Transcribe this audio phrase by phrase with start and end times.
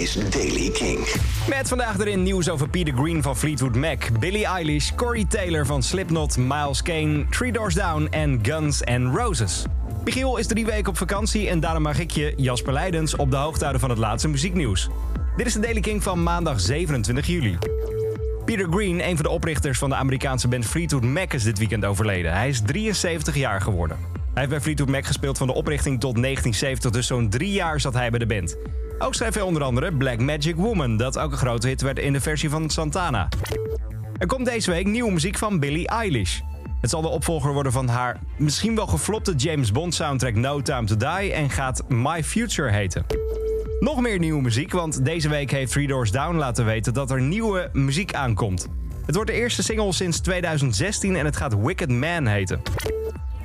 [0.00, 0.98] is Daily King.
[1.48, 5.82] Met vandaag erin nieuws over Peter Green van Fleetwood Mac, Billie Eilish, Corey Taylor van
[5.82, 9.64] Slipknot, Miles Kane, Three Doors Down en Guns N' Roses.
[10.04, 13.36] Michiel is drie weken op vakantie en daarom mag ik je, Jasper Leidens, op de
[13.36, 14.88] hoogte houden van het laatste muzieknieuws.
[15.36, 17.58] Dit is de Daily King van maandag 27 juli.
[18.44, 21.84] Peter Green, een van de oprichters van de Amerikaanse band Fleetwood Mac, is dit weekend
[21.84, 22.32] overleden.
[22.32, 24.19] Hij is 73 jaar geworden.
[24.40, 27.80] Hij heeft bij Fleetwood Mac gespeeld van de oprichting tot 1970, dus zo'n drie jaar
[27.80, 28.56] zat hij bij de band.
[28.98, 32.12] Ook schreef hij onder andere Black Magic Woman, dat ook een grote hit werd in
[32.12, 33.28] de versie van Santana.
[34.18, 36.40] Er komt deze week nieuwe muziek van Billie Eilish.
[36.80, 40.86] Het zal de opvolger worden van haar misschien wel geflopte James Bond soundtrack No Time
[40.86, 43.06] to Die en gaat My Future heten.
[43.80, 47.20] Nog meer nieuwe muziek, want deze week heeft Three Doors Down laten weten dat er
[47.20, 48.68] nieuwe muziek aankomt.
[49.06, 52.60] Het wordt de eerste single sinds 2016 en het gaat Wicked Man heten.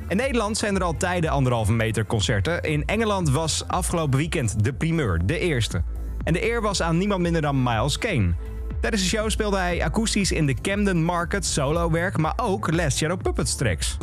[0.08, 2.62] In Nederland zijn er al tijden anderhalve meter concerten.
[2.62, 5.84] In Engeland was afgelopen weekend de primeur, de eerste.
[6.24, 8.34] En de eer was aan niemand minder dan Miles Kane.
[8.82, 13.22] Tijdens de show speelde hij akoestisch in de Camden Market solo-werk, maar ook Last Shadow
[13.22, 13.98] Puppets tracks.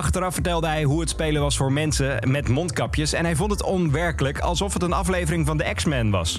[0.00, 3.62] Achteraf vertelde hij hoe het spelen was voor mensen met mondkapjes en hij vond het
[3.62, 6.36] onwerkelijk alsof het een aflevering van de X-Men was.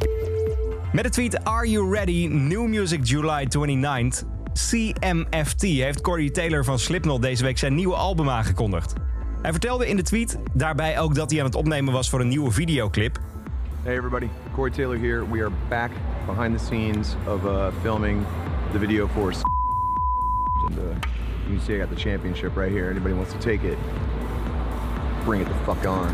[0.91, 2.27] Met de tweet Are You Ready?
[2.27, 4.25] New Music July 29th.
[4.53, 8.93] CMFT heeft Corey Taylor van Slipknot deze week zijn nieuwe album aangekondigd.
[9.41, 12.27] Hij vertelde in de tweet daarbij ook dat hij aan het opnemen was voor een
[12.27, 13.19] nieuwe videoclip.
[13.83, 15.31] Hey everybody, Corey Taylor here.
[15.31, 15.91] We are back
[16.25, 18.21] behind the scenes of uh, filming
[18.71, 19.33] the video for
[20.67, 20.83] and uh,
[21.49, 22.89] you see I the championship right here.
[22.89, 23.77] Anybody wants to take it,
[25.25, 26.07] bring it the fuck on.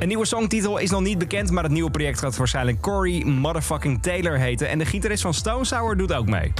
[0.00, 4.02] Een nieuwe songtitel is nog niet bekend, maar het nieuwe project gaat waarschijnlijk Corey Motherfucking
[4.02, 4.68] Taylor heten.
[4.68, 6.52] En de gitarist van Stone Sour doet ook mee.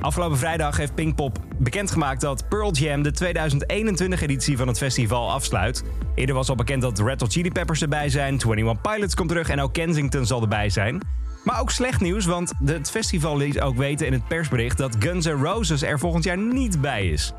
[0.00, 5.84] Afgelopen vrijdag heeft Pinkpop bekendgemaakt dat Pearl Jam de 2021-editie van het festival afsluit.
[6.14, 9.48] Eerder was al bekend dat Red Hot Chili Peppers erbij zijn, 21 Pilots komt terug
[9.48, 11.00] en ook Kensington zal erbij zijn.
[11.46, 15.26] Maar ook slecht nieuws, want het festival liet ook weten in het persbericht dat Guns
[15.26, 17.32] N' Roses er volgend jaar niet bij is.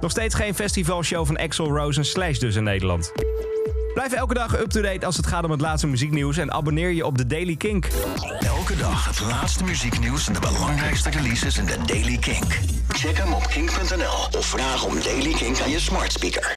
[0.00, 3.12] Nog steeds geen festivalshow van Axl Rose en Slash dus in Nederland.
[3.94, 7.18] Blijf elke dag up-to-date als het gaat om het laatste muzieknieuws en abonneer je op
[7.18, 7.88] de Daily Kink.
[8.40, 12.44] Elke dag het laatste muzieknieuws en de belangrijkste releases in de Daily King.
[12.88, 16.48] Check hem op kink.nl of vraag om Daily King aan je smart speaker.